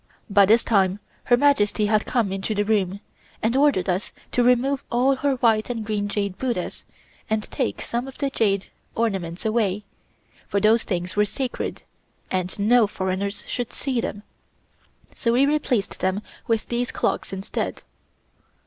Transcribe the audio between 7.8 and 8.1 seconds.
some